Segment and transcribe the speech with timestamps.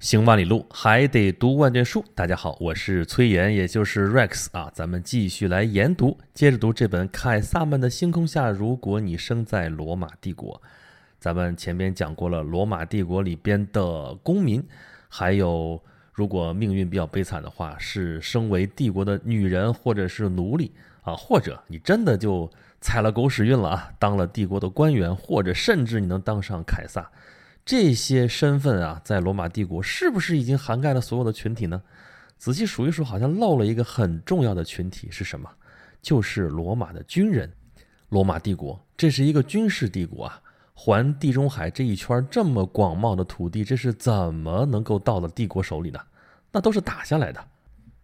[0.00, 2.02] 行万里路，还得读万卷书。
[2.14, 4.70] 大家好，我是崔岩，也就是 Rex 啊。
[4.72, 8.48] 咱们继续来研读，接着读这本《凯撒们的星空下》。
[8.50, 10.62] 如果你生在罗马帝国，
[11.18, 14.66] 咱们前边讲过了罗马帝国里边的公民，
[15.06, 15.78] 还有
[16.14, 20.72] 如果命运比较悲惨的话，是生为帝国的女人或者是奴隶
[21.02, 27.06] 啊，或者你真的就踩了狗屎运了啊，当了帝国的官员，或者甚至你能当上凯撒。
[27.70, 31.80] 这些身份啊，在罗马帝国是不是已经涵盖了所有的群体呢？
[32.36, 35.48] 仔细数一数，好像漏了一个很重要的群体是什么？
[36.02, 37.48] 就是罗马的军人。
[38.08, 40.42] 罗马帝国这是一个军事帝国啊，
[40.74, 46.00] 环地中海这一圈这么广袤的土地，这是怎么能够到了帝国手里呢？
[46.50, 47.40] 那都是打下来的。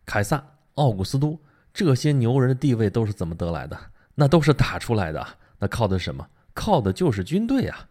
[0.05, 0.41] 凯撒、
[0.77, 1.37] 奥古斯都
[1.75, 3.77] 这些牛人的地位都是怎么得来的？
[4.15, 5.27] 那都是打出来的。
[5.59, 6.25] 那靠的什么？
[6.55, 7.89] 靠的就是军队啊。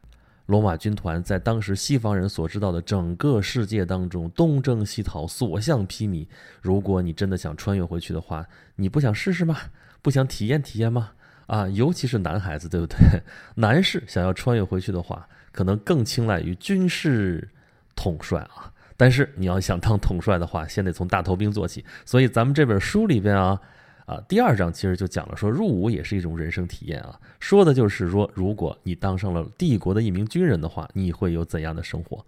[0.48, 6.27] 罗马军团在当时西方人所知道的整个世界当中东征西讨，所向披靡。
[6.62, 9.57] 如果你真的想穿越回去的话，你不想试试吗？
[10.01, 11.12] 不想体验体验吗？
[11.48, 12.98] 啊，尤其是男孩子，对不对？
[13.55, 17.49] 男士想要穿越回去的话，可能更青睐于军事
[17.96, 18.71] 统帅啊。
[18.96, 21.84] 但是你要想当统帅的话，先得从大头兵做起。
[22.05, 23.60] 所以咱们这本书里边啊。
[24.05, 32.23] 啊，第二章其实就讲了，说入伍也是一种人生体验啊，说的就是说，如果你当上了帝国的一名军人的话，你会有怎样的生活？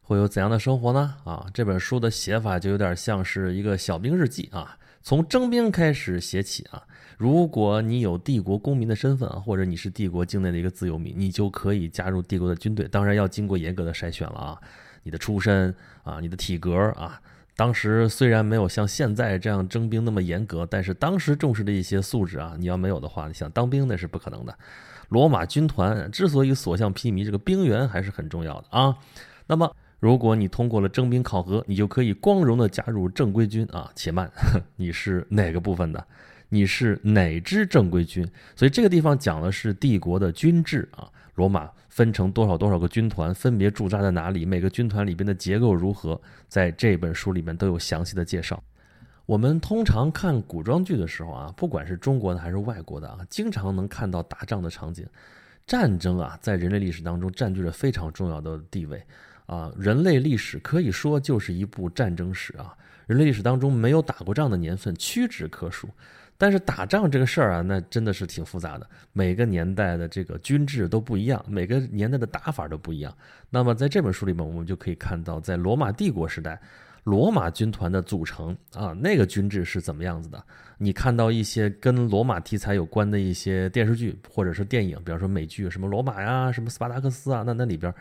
[0.00, 1.16] 会有怎样的生活呢？
[1.24, 6.82] 啊，这本书的写法就有点像是一个小兵日记啊，从征兵开始写起啊。
[7.18, 14.58] 如果你有帝国公民的身份啊，或者你是帝国境内的一个自由民，你就可以加入帝国的军队，当然要经过严格的筛选了啊，
[15.02, 17.20] 你的出身啊，你的体格啊。
[17.58, 24.56] 当时虽然没有像现在这样征兵那么严格，但是当时重视的一些素质啊，你要没有的话，你想当兵那是不可能的。
[25.08, 28.96] 罗马军团之所以所向披靡，这个兵员还是很重要的啊。
[29.48, 33.90] 那么，如果你通过了征兵考核，你就可以光荣的加入正规军啊。
[33.96, 34.30] 且慢，
[34.76, 36.06] 你是哪个部分的？
[36.50, 38.24] 你是哪支正规军？
[38.54, 41.10] 所以这个地方讲的是帝国的军制啊。
[41.38, 44.44] 罗马分成多少多少个军团，分别驻扎在哪里？
[44.44, 46.20] 每个军团里边的结构如何？
[46.48, 48.60] 在这本书里面都有详细的介绍。
[49.24, 55.06] 我们通常看古装剧的时候啊，不管是中国的还是外国的啊，经常能看到打仗的场景。
[55.64, 59.00] 战争啊，在人类历史当中占据着非常重要的地位
[59.46, 59.72] 啊。
[59.78, 62.74] 人类历史可以说就是一部战争史啊。
[63.06, 65.88] 人类历史当中没有打过仗的年份屈指可数。
[66.40, 68.88] 但是打仗这个事儿啊，那真的是挺复杂的。
[69.12, 73.12] 每个年代的这个军制都不一样，每个年代的打法都不一样。
[73.50, 76.60] 那么在这本书里面，我们就可以看到，在罗马帝国时代，
[77.02, 80.40] 罗马军团的组成啊，那个军制是怎么样子的。
[80.78, 87.92] 你看到一些跟罗马题材有关的一些电视剧或者是电影，比方说美剧，什么罗马呀，什么斯巴达克斯啊，那那里边。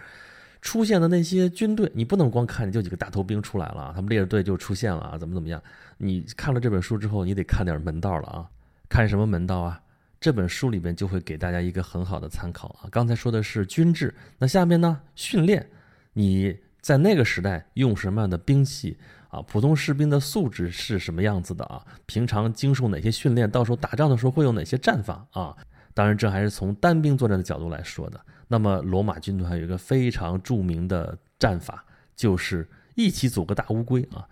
[0.67, 5.63] 出现的那些军队，你不能光看，就几个大头兵出来了，他们列着队就出现了啊，怎么怎么样？
[5.97, 8.49] 你看了这本书之后，你得看点门道了啊！
[8.89, 9.81] 看什么门道啊？
[10.19, 12.89] 这本书里边就会给大家一个很好的参考啊。
[12.91, 14.99] 刚才说的是军制，那下面呢？
[15.15, 15.65] 训练，
[16.11, 18.97] 你在那个时代用什么样的兵器
[19.29, 19.41] 啊？
[19.43, 21.81] 普通士兵的素质是什么样子的啊？
[22.05, 23.49] 平常经受哪些训练？
[23.49, 25.55] 到时候打仗的时候会有哪些战法啊？
[25.93, 28.19] 当然，这还是从单兵作战的角度来说的。
[28.47, 31.83] 那么，罗马军团有一个非常著名的战法，
[32.15, 34.25] 就是一起组个大乌龟啊。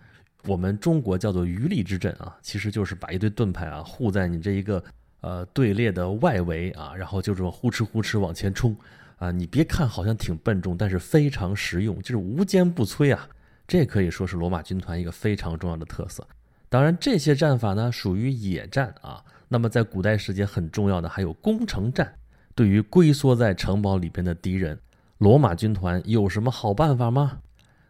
[0.44, 4.82] 我们中国叫做鱼力之阵啊，其实就是把一堆盾牌啊护在你这一个
[5.20, 8.74] 呃队列的外围啊，然后就这么呼哧呼哧往前冲
[9.16, 9.30] 啊。
[9.30, 13.28] 你别看好像挺笨重，但是非常实用，就是无坚不摧啊。
[13.66, 16.26] 这可以说是罗马军团一个非常重要的特色。
[16.68, 19.22] 当然，这些战法呢属于野战啊。
[19.48, 22.14] 那么，在古代世界很重要的还有攻城战。
[22.56, 24.78] 对于龟缩在城堡里边的敌人，
[25.18, 27.38] 罗马军团有什么好办法吗？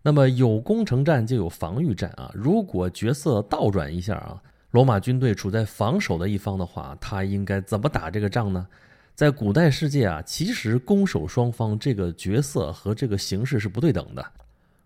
[0.02, 2.30] 那么有攻城战就有防御战啊。
[2.34, 8.66] 如果角色倒转一下啊，罗马军队处在防守的一方的话，他应该怎么打这个仗呢？
[9.14, 14.26] 在古代世界啊，其实攻守双方这个角色和这个形势是不对等的。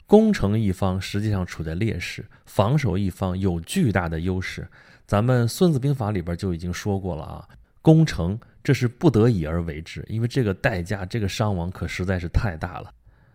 [0.06, 4.68] 攻城一方实际上处在劣势，防守一方有巨大的优势。
[5.06, 7.48] 咱们《孙子兵法》里边就已经说过了啊，
[7.80, 12.88] 攻城这是不得已而为之，因为这个代价、这个伤亡可实在是太大了。《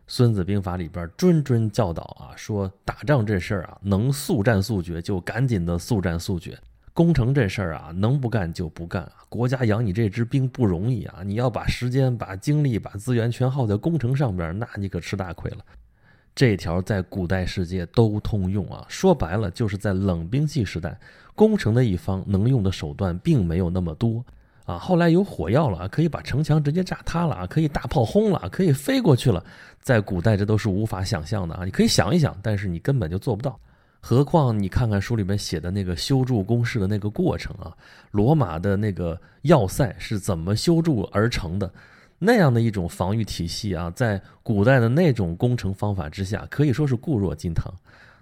[0.07, 6.53] 孙子兵法》里边谆谆教导啊，说打仗这事儿啊，能速战速决就赶紧的速战速决；
[6.93, 9.13] 攻城这事儿啊，能不干就不干啊。
[9.27, 15.57] 国家养你这支兵不容易啊，你要把时间、把精力、把资源全耗在攻城上边，那你可吃大亏了。
[16.35, 20.99] 这条在古代世界都通用啊，说白了就是在冷兵器时代，
[21.33, 24.23] 攻城的一方能用的手段并没有那么多
[24.65, 29.43] 啊，后来有火药了，可以把城墙直接炸塌了啊，可以大炮轰了，可以飞过去了。
[29.79, 31.63] 在古代，这都是无法想象的啊！
[31.63, 33.59] 你可以想一想，但是你根本就做不到。
[34.01, 37.71] 何况你看看书里面写的那个修筑工事的那个过程啊，
[38.09, 41.71] 罗马的那个要塞是怎么修筑而成的？
[42.17, 47.71] 那样的一种防御体系啊，在古代的那种工程方法之下，可以说是固若金汤。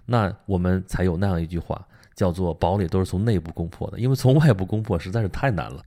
[0.04, 1.82] 那我们才有那样一句话，
[2.14, 5.82] 叫做“堡垒都是从内部攻破的”，因为从外部攻破实在是太难了。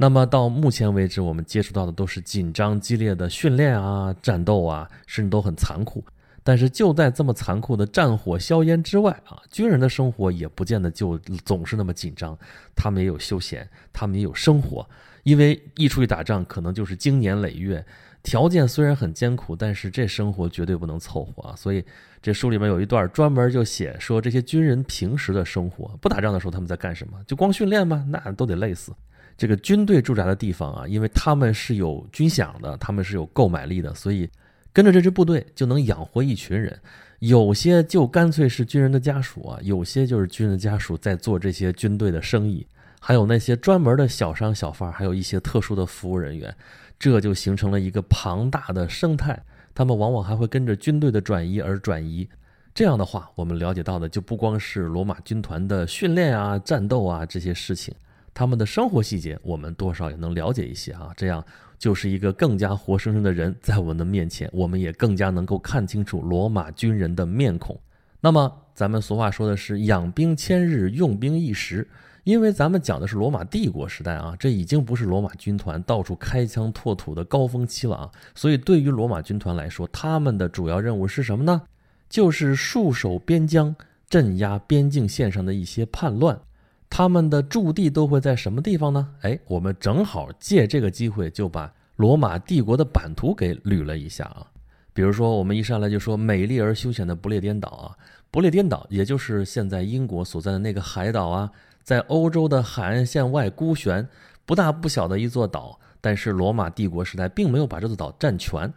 [0.00, 6.04] 那么到目前为止，我们接触到的都是紧张激烈的训练啊、战斗啊，甚至都很残酷。
[6.44, 12.38] 但是就在这么残酷的战火硝烟之外啊，军人的生活也不见得就总是那么紧张，
[12.76, 14.88] 他们也有休闲，他们也有生活。
[15.24, 17.84] 因为一出去打仗，可能就是经年累月，
[18.22, 21.56] 条件虽然很艰苦，但是这生活绝对不能凑合啊。
[21.56, 21.84] 所以
[22.22, 27.18] 这书里面有一段专门就写说，这些军人平时的生活，不打仗的时候他们在干什么？
[27.26, 28.06] 就光训练吗？
[28.08, 28.92] 那都得累死。
[29.38, 34.28] 这个军队驻扎的地方啊，因为他们是有军饷的，他们是有购买力的，所以
[34.72, 36.76] 跟着这支部队就能养活一群人。
[37.20, 42.66] 有些就干脆是军人的家属啊，有些就是军人的家属在做这些军队的生意，
[43.00, 46.52] 还有那些专门的小商小贩，还有一些特殊的服务人员，
[46.98, 49.40] 这就形成了一个庞大的生态。
[49.72, 52.28] 他们往往还会跟着军队的转移而转移。
[52.74, 57.94] 这样的话，我们了解到的就不光是罗马军团的训练啊、战斗啊这些事情。
[58.38, 61.44] 他们的生活细节，我们多少也能了解一些啊，这样
[61.76, 67.76] 就是一个更加活生生的人在我们的面前，我们也更加能够看清楚罗马军人的面孔。
[68.20, 71.84] 那么，咱们俗话说的是“养兵千日，用兵一时”，
[72.22, 78.08] 因为咱们讲的是罗马帝国时代啊，这已经不是罗马军团到处开疆拓土的高峰期了啊。
[78.36, 81.60] 所以，对于罗马军团来说，他们的主要任务是什么呢？
[82.08, 83.74] 就是戍守边疆，
[84.08, 86.40] 镇压边境线上的一些叛乱。
[86.90, 89.08] 他们的驻地都会在什么地方呢？
[89.20, 94.46] 哎，我们正好借这个机会就把罗马帝国的版图给捋了一下啊。
[94.92, 97.96] 比如说，我们一上来就说美丽而休闲的不列颠岛啊，
[98.30, 101.50] 不列颠岛也就是现在英国所在的那个海岛啊，
[101.82, 104.08] 在欧洲的海岸线外孤悬，
[104.44, 105.78] 不大不小的一座岛。
[106.00, 108.72] 但是罗马帝国时代并没有把这座岛占全，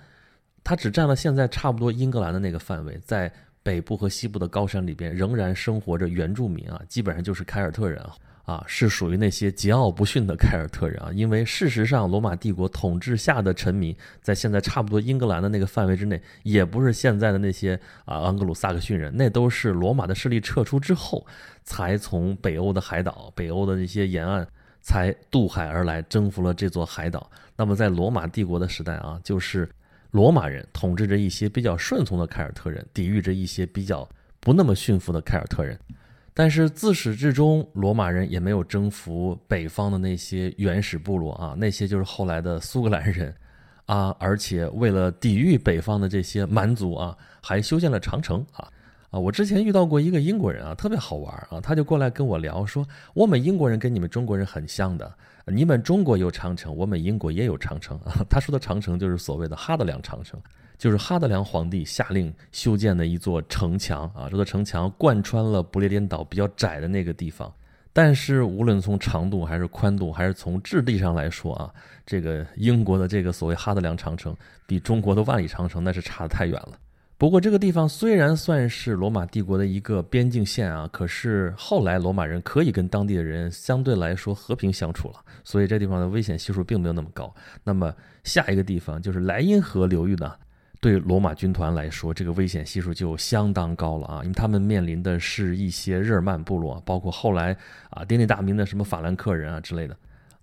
[0.63, 3.31] 它只占了现在差不多英格兰的那个范围，在。
[3.63, 8.15] 北部和西部的高山里边仍然生活着原住民啊，基本上就是凯尔特人啊，
[8.45, 11.11] 啊是属于那些桀骜不驯的凯尔特人啊。
[11.13, 21.25] 因为事实上，罗马帝国统治下的臣民，在现在差不多英格兰的那个范围之内，也不是现在的那些啊安格鲁萨克逊人，那都是罗马的势力撤出之后，
[21.63, 24.47] 才从北欧的海岛、北欧的那些沿岸，
[24.81, 27.29] 才渡海而来，征服了这座海岛。
[27.55, 29.69] 那么在罗马帝国的时代啊，就是。
[30.11, 34.07] 罗马人统治着一些比较顺从的凯尔特人，抵御着一些比较
[34.39, 35.77] 不那么驯服的凯尔特人。
[36.33, 43.35] 但是自始至终，罗马人也没有征服北方的那些原始部落啊，那些就是后来的苏格兰人
[43.85, 44.15] 啊。
[44.19, 48.67] 而且为了抵御北方的这些蛮族啊，还修建了长城啊
[49.11, 49.19] 啊！
[49.19, 55.13] 我之前遇到过一个英国人啊，特别好玩啊，他就过来跟我聊说，我们英国人跟你们中国人很像的。
[55.47, 58.23] 你们中国有长城，我们英国也有长城啊。
[58.29, 60.39] 他说的长城就是所谓的哈德良长城，
[60.77, 64.29] 就是哈德良皇帝下令修建的一座城墙啊。
[64.29, 67.51] 这座城墙贯穿了不列颠岛比较窄的那个地方，
[67.91, 71.73] 但是无论从长度还是宽度，还是从质地上来说啊，
[72.05, 74.33] 这个英国的这个所谓哈德良长城，
[74.65, 76.79] 比中国的万里长城那是差得太远了。
[77.21, 87.31] 不过这个地方虽然算是罗马帝国的一个边境线啊，可是后来罗马人可以跟当地的人相对来说和平相处了，所以这地方的危险系数并没有那么高。
[87.63, 87.93] 那么
[88.23, 90.33] 下一个地方就是莱茵河流域呢，
[90.79, 97.55] 对罗马军团来说，这个危险系数就相当高了啊，因为他们面临的是一些日耳曼部落，包括后来
[97.91, 99.95] 啊鼎鼎大名的什么法兰克人啊之类的。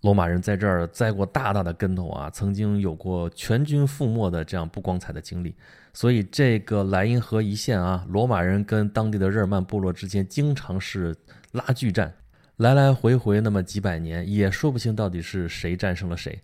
[0.02, 5.52] 罗马人在这儿栽过大大的跟头啊，曾经有过全军覆没的这样不光彩的经历，
[5.92, 11.16] 所以这个莱茵河一线啊，罗马人跟当地的日耳曼部落之间经常是
[11.50, 12.14] 拉锯战，
[12.58, 16.40] 来来回回那么几百年，也说不清到底是谁战胜了谁。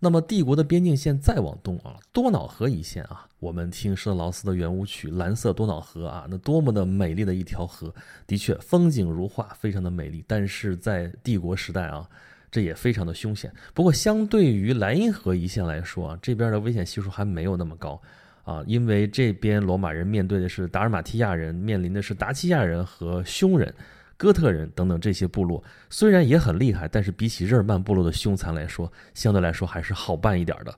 [0.00, 7.92] 那么帝国的边境线再往东啊，多瑙河一线啊，我们听施特劳斯的圆舞曲《蓝色多瑙河》啊，那多么的美丽的一条河，
[8.26, 10.22] 的确风景如画，非常的美丽。
[10.28, 12.06] 但是在帝国时代啊。
[12.50, 13.52] 这也非常的凶险。
[13.74, 18.00] 不过，相对于莱茵河一线来说啊，这边的危险系数还没有那么高
[18.44, 23.72] 啊，因为这边罗马人面对的是达尔马提亚人，面临的是达契亚人和匈人、
[24.16, 30.74] 哥特人等等这些部落，虽然也很厉害，但是比起日耳曼部落的凶残来说，相对来说还是好办一点的。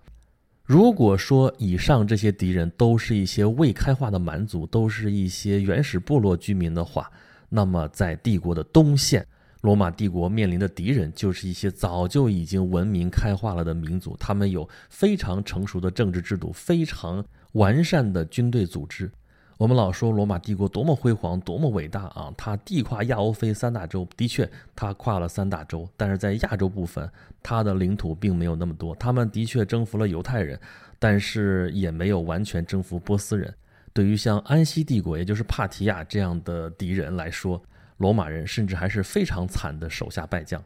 [0.64, 7.10] 如果说以上这些敌人都是一些未开化的蛮族，都是一些原始部落居民的话，
[7.48, 9.26] 那么在帝国的东线。
[9.60, 19.10] 罗马帝国面临的敌人就是一些早就已经文明开化了的民族，他们有非常成熟的政治制度，非常完善的军队组织。
[19.58, 22.32] 我们老说罗马帝国多么辉煌，多么伟大啊！
[22.34, 27.06] 它地跨亚欧非三大洲，的确，它跨了三大洲，但是在亚洲部分，
[27.42, 28.94] 它的领土并没有那么多。
[28.94, 30.58] 他们的确征服了犹太人，
[30.98, 33.54] 但是也没有完全征服波斯人。
[33.92, 37.62] 对于像安息帝国，也就是帕提亚这样的敌人来说，
[38.00, 40.62] 罗马人甚至还是非常惨的手下败将。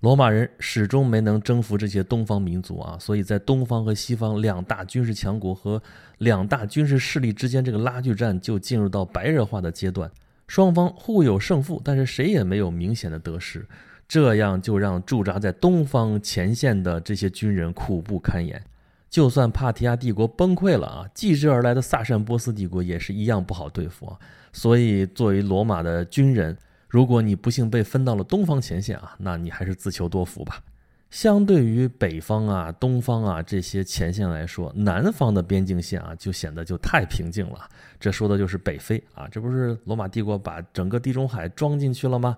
[0.00, 5.82] 罗马人始终没能征服这些东方民族啊，所以在东方和西方两大军事强国和
[6.18, 10.08] 两大军事势力之间，这个拉锯战就进入到白热化的阶段。
[10.46, 13.66] 双方互有胜负，但是谁也没有明显的得失，
[14.06, 18.62] 这样就让驻扎在东方前线的这些军人苦不堪言。
[19.08, 24.18] 就算帕提亚帝国崩溃了啊，继之而来的萨珊波斯帝国也是一样不好对付啊。
[24.52, 26.56] 所以，作为罗马的军人，
[26.88, 30.62] 如果你不幸被分到了东方前线啊，那你还是自求多福吧。
[31.08, 37.68] 相对于北方啊、东方啊这些前线来说，南方的边境线啊就显得就太平静了。
[37.98, 42.36] 这说的就是北非啊，这不是罗马帝国把整个地中海装进去了吗？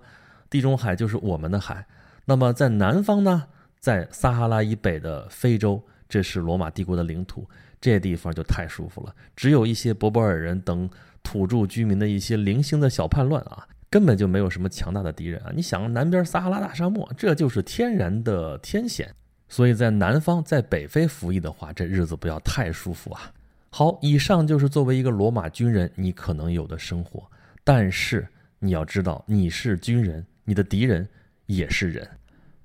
[0.49, 1.85] 地中海就是我们的海。
[2.25, 3.43] 那么在南方呢，
[3.79, 7.47] 在撒哈拉以北的非洲，这是罗马帝国的领土，
[7.81, 9.13] 这地方就太舒服了。
[9.35, 10.87] 只有一些博柏尔人等
[11.23, 13.67] 土著居民的一些零星的小叛乱啊。
[13.89, 15.51] 根本就没有什么强大的敌人啊！
[15.55, 19.13] 你想，南边撒哈拉大沙漠，这就是天然的天险，
[19.47, 23.33] 所以在南方，在北非服役的话，这日子不要太舒服啊。
[23.71, 27.29] 好，以上就是作为一个罗马军人你可能有的生活，
[27.63, 28.27] 但是
[28.59, 31.07] 你要知道，你是军人，你的敌人
[31.47, 32.07] 也是人，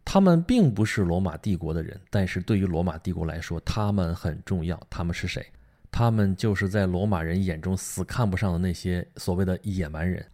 [0.05, 4.79] 他们并不是罗马帝国的人，但是对于罗马帝国来说，他们很重要。
[4.91, 5.47] 他们是谁？
[5.91, 10.25] 他们就是在罗马人眼中死看不上的那些所谓的野蛮人。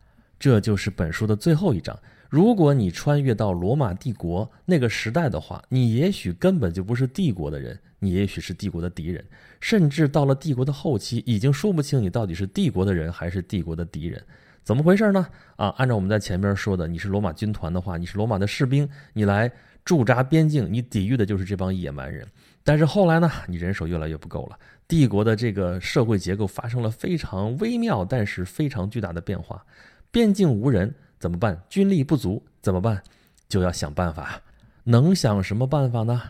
[0.40, 1.97] 这就是本书的最后一章。
[2.30, 9.23] 如果你穿越到罗马帝国那个时代的话，你也许根本就不是帝国的人，你也许是帝国的敌人，
[9.61, 14.23] 甚至到了帝国的后期，已经说不清你到底是帝国的人还是帝国的敌人。
[14.62, 15.26] 怎么回事呢？
[15.56, 19.50] 啊，按照我们在前面说的，你是罗马军团的话，你是罗马的士兵，你来
[19.85, 22.26] 驻扎边境，你抵御的就是这帮野蛮人。
[22.62, 29.62] 但是后来呢，你人手越来越不够了，帝国的这个社会结构发生了非常微妙但是非常巨大的变化。
[30.10, 31.60] 边境无人怎么办？
[31.68, 33.00] 军力不足怎么办？
[33.48, 34.40] 就要想办法。
[34.84, 36.20] 能想什么办法呢？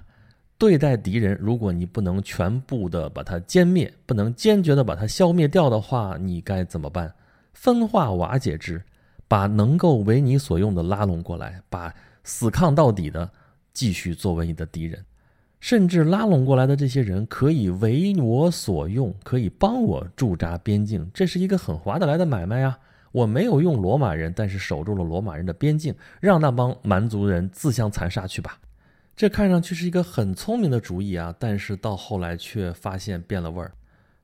[0.58, 7.10] 对待敌人，如果你不能全部的把它歼灭，不能坚决的把它消灭掉的话，你该怎么办？
[7.54, 8.82] 分化瓦解之，
[9.26, 11.94] 把能够为你所用的拉拢过来，把
[12.24, 13.30] 死抗到底的
[13.72, 15.02] 继续作为你的敌人，
[15.60, 22.78] 甚至拉拢过来的这些人可以为我所用，可以帮我驻扎边境，这是一个很划得来的买卖啊。
[23.12, 28.58] 我没有用罗马人，但是守住了罗马人的边境，让那帮蛮族人自相残杀去吧。
[29.16, 33.72] 这看上去是一个很聪明的主意啊，但是到后来却发现变了味儿。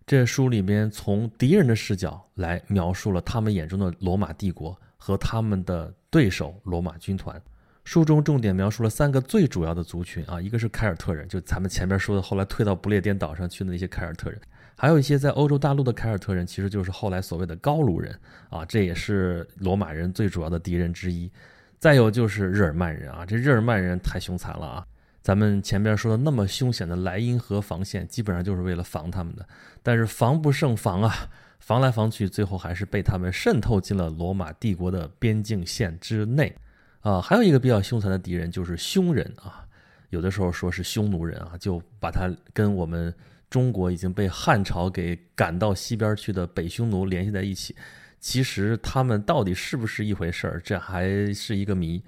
[0.07, 7.43] 这书里边从敌人的视角来描述了他们眼中的罗马帝国和他们的对手罗马军团。
[7.85, 14.40] 书中重点描述了三个最主要的族群啊，一个是凯尔特人，就咱们前面说的后来退到不列颠岛上去的那些凯尔特人。
[14.78, 18.14] 还有一些在欧洲大陆的凯尔特人，其实就是后来所谓的高卢人
[18.50, 21.33] 啊，这也是罗马人最主要的敌人之一。
[21.78, 24.87] 再有就是日耳曼人啊，这日耳曼人太凶残了啊！
[25.23, 29.47] 咱们前边说的那么凶险的莱茵河防线，基本上就是为了防他们的，
[29.83, 31.28] 但是防不胜防啊，
[31.59, 36.54] 防来防去，最后还是被他们渗透进了罗马帝国的边境线之内
[37.00, 37.21] 啊。
[37.21, 39.64] 还有一个比较凶残的敌人就是匈人啊，
[40.11, 43.14] 有的时候说是匈奴人啊，就把他跟我们。
[43.49, 47.75] 中国已经被汉朝给赶到西边去的北匈奴联系在一起，
[48.19, 52.03] 其实他们到底是不是一回事儿，这还是一个谜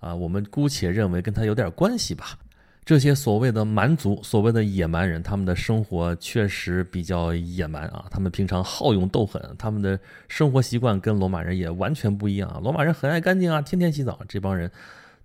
[0.00, 0.14] 啊！
[0.14, 2.36] 我们姑且认为跟他有点关系吧。
[2.82, 8.06] 这些所谓的蛮族、所谓的野蛮人，他们的生活确实比较野蛮啊。
[8.10, 12.58] 他们平常好勇斗狠，他们的生活习惯跟罗马人也完全不一样啊。
[12.60, 14.68] 罗马人很爱干净啊，天天洗澡，这帮人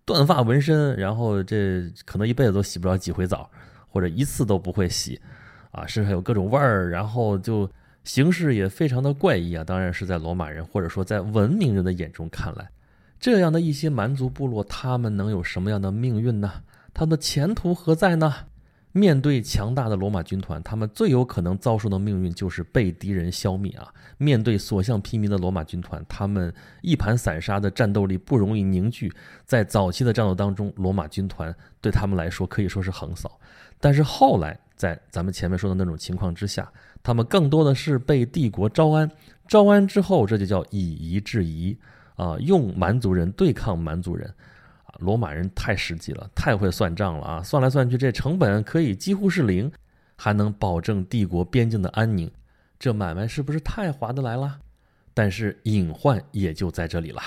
[0.03, 3.49] 断发纹身，然后这可能一辈子都洗不了几回澡，
[3.87, 5.19] 或者一次都不会洗。
[5.75, 7.69] 啊，身上有各种味儿，然后就
[8.05, 9.61] 形式也非常的怪异啊。
[9.61, 12.69] 当然是在罗马人或者说在文明人的眼中看来，
[13.19, 16.49] 这样的一些蛮族部落，他们能有什么样的命运呢？
[16.93, 18.33] 他们的前途何在呢？
[18.93, 23.93] 面对强大的罗马军团，他们最有可能遭受的命运就是被敌人消灭啊！
[24.17, 29.11] 面对所向披靡的罗马军团，他们一盘散沙的战斗力不容易凝聚。
[29.43, 33.37] 在早期的战斗当中，罗马军团对他们来说可以说是横扫，
[33.81, 34.57] 但是后来。
[34.75, 39.09] 在咱们前面说的那种情况之下，他们更多的是被帝国招安，
[39.47, 41.77] 招安之后，这就叫以夷制夷
[42.15, 44.27] 啊，用蛮族人对抗蛮族人
[44.85, 47.43] 啊，罗马人太实际了，太会算账了啊！
[47.43, 49.71] 算来算去，这成本可以几乎是零，
[50.15, 52.29] 还能保证帝国边境的安宁，
[52.77, 54.59] 这买卖是不是太划得来了？
[55.13, 57.21] 但是隐患也就在这里了。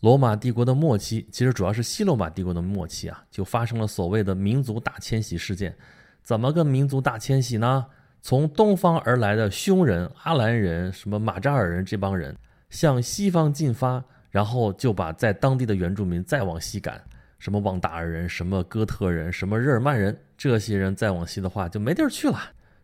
[0.00, 5.74] 罗马帝国的末期，其实主要是西罗马帝国的末期啊，就发生了所谓的民族大迁徙事件。
[6.22, 7.86] 怎么个民族大迁徙呢？
[8.20, 12.36] 从东方而来的匈人、阿兰人、什么马扎尔人这帮人
[12.70, 17.02] 向西方进发，然后就把在当地的原住民再往西赶，
[17.40, 22.38] 什么旺达尔人、什么哥特人、什么日耳曼人，这些人再往西的话就没地儿去了，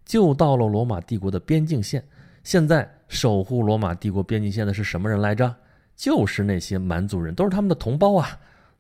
[0.05, 2.03] 就到了罗马帝国的边境线。
[2.43, 5.55] 现在守护罗马帝国边境线的是什么人来着？
[5.95, 8.29] 就是那些蛮族人，都是他们的同胞啊。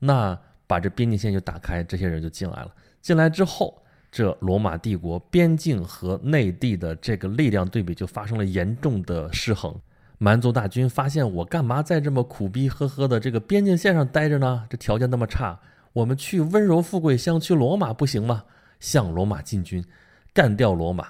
[0.00, 0.36] 那
[0.66, 2.74] 把这边境线就打开，这些人就进来了。
[3.00, 9.74] 进来之后，这罗马帝国边境和内地的这个力量对比就发生了严重的失衡。
[10.16, 14.64] 蛮族大军发现，我干嘛在这么苦逼呵呵的这个边境线上待着呢？
[14.68, 15.60] 这条件那么差，
[15.92, 18.44] 我们去温柔富贵乡，去罗马不行吗？
[18.80, 19.84] 向罗马进军，
[20.32, 21.08] 干掉罗马。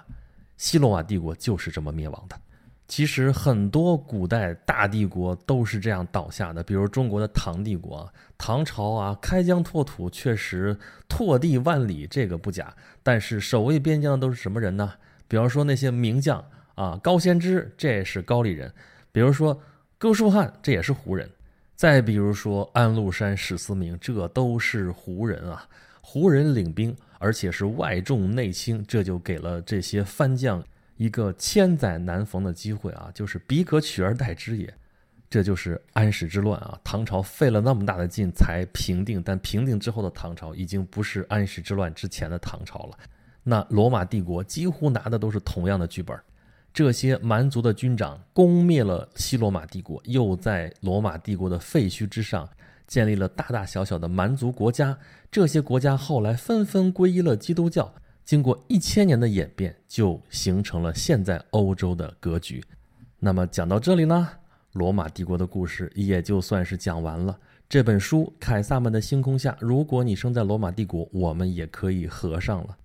[0.56, 2.36] 西罗马帝国就是这么灭亡的。
[2.88, 10.74] 其实很多古代大帝国都是这样倒下的，比如中国的唐帝国、唐朝啊，开疆拓土确实
[11.06, 12.74] 拓地万里，这个不假。
[13.02, 14.94] 但是守卫边疆的都是什么人呢？
[15.28, 16.42] 比方说那些名将
[16.76, 18.70] 啊，高仙芝这也是高丽人；
[19.12, 19.60] 比如说
[19.98, 21.28] 哥舒翰这也是胡人；
[21.76, 25.68] 再比如说安禄山、史思明，这都是胡人啊。
[26.00, 30.64] 胡人领兵，而且是外重内轻，这就给了这些番将。
[30.98, 34.74] 一个千载难逢的机会啊，就是彼可取而代之也，
[35.30, 36.78] 这就是安史之乱啊。
[36.82, 42.98] 唐朝费了那么大的劲才平定，但平定之后的唐朝已经不是安史之乱之前的唐朝了。
[43.44, 46.18] 那罗马帝国几乎拿的都是同样的剧本，
[46.74, 52.46] 这些蛮族的军长攻灭了西罗马帝国，又在罗马帝国的废墟之上
[52.88, 54.98] 建立了大大小小的蛮族国家，
[55.30, 57.94] 这些国家后来纷纷皈依了基督教。
[58.28, 62.62] 经过一千年的演变，就形成了现在欧洲的格局。
[63.18, 64.28] 那么讲到这里呢，
[64.72, 67.34] 罗马帝国的故事也就算是讲完了。
[67.70, 72.76] 这本书《凯撒们的星空下》，如果你生在罗马帝国，我们也可以合上了。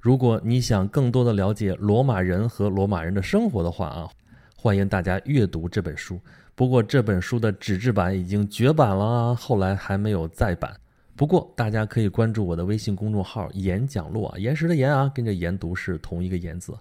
[0.00, 4.10] 如果你想更多的了解罗马人和罗马人的生活的话啊，
[4.56, 6.18] 欢迎大家阅读这本书。
[6.56, 10.74] 不过这本书的纸质版已经绝版了，后来还没有再版。
[11.18, 16.72] 不过，大家可以关注我的微信公众号“演讲录”啊，岩石的岩啊，跟着研读是同一个言字。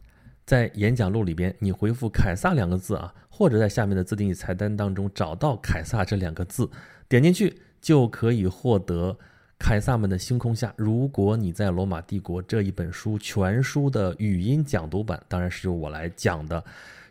[0.45, 6.69] 在演讲录里边，你回复“凯撒”两个字啊，或者在下面的自定义菜单当中找到“凯撒”这两个字，
[7.09, 9.11] 点进去就可以获得
[9.57, 10.67] 《凯撒们的星空下》。
[10.75, 16.63] 如果你在罗马帝国这一本书全书的语音讲读版，当然是由我来讲的。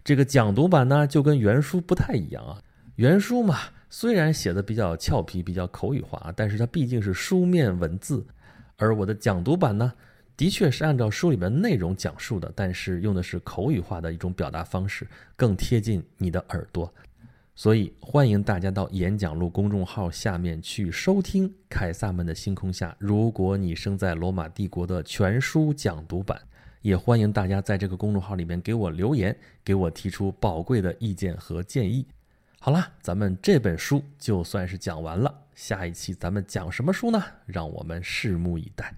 [0.05, 2.63] 这个讲读版呢，就跟原书不太一样啊，
[2.95, 3.59] 原书嘛。
[3.89, 8.27] 虽然写的比较俏皮、比较口语化，但是它毕竟是书面文字，
[8.77, 9.93] 而我的讲读版呢，
[10.37, 16.93] 的确是按照书里面内容讲述的，但是用的是口语化的一种表达方式，更贴近你的耳朵。
[17.55, 22.91] 所以欢迎大家到演讲录公众号下面去收听《凯撒们的星空下》。
[22.99, 26.39] 如果你生在罗马帝国的全书讲读版，
[26.83, 32.05] 也欢迎大家在这个公众号里面给我留言，给我提出宝贵的意见和建议。
[32.67, 35.33] 好了，咱们这本书就算是讲完了。
[35.55, 37.23] 下一期咱们讲什么书呢？
[37.47, 38.93] 让我们拭目以待。